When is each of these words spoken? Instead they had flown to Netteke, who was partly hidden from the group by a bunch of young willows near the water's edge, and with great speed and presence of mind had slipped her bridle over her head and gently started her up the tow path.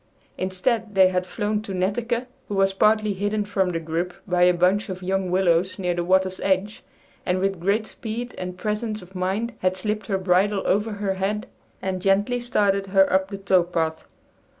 Instead 0.35 0.95
they 0.95 1.09
had 1.09 1.27
flown 1.27 1.61
to 1.61 1.75
Netteke, 1.75 2.25
who 2.47 2.55
was 2.55 2.73
partly 2.73 3.13
hidden 3.13 3.45
from 3.45 3.69
the 3.69 3.79
group 3.79 4.15
by 4.27 4.41
a 4.41 4.51
bunch 4.51 4.89
of 4.89 5.03
young 5.03 5.29
willows 5.29 5.77
near 5.77 5.93
the 5.93 6.03
water's 6.03 6.39
edge, 6.39 6.81
and 7.23 7.37
with 7.37 7.59
great 7.59 7.85
speed 7.85 8.33
and 8.39 8.57
presence 8.57 9.03
of 9.03 9.13
mind 9.13 9.53
had 9.59 9.77
slipped 9.77 10.07
her 10.07 10.17
bridle 10.17 10.63
over 10.65 10.93
her 10.93 11.13
head 11.13 11.45
and 11.83 12.01
gently 12.01 12.39
started 12.39 12.87
her 12.87 13.13
up 13.13 13.27
the 13.29 13.37
tow 13.37 13.61
path. 13.61 14.07